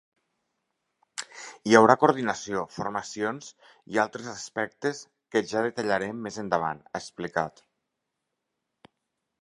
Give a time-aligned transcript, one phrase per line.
[1.71, 3.51] Hi haurà coordinació, formacions
[3.97, 5.05] i altres aspectes
[5.37, 7.67] que ja detallarem més endavant, ha explicat.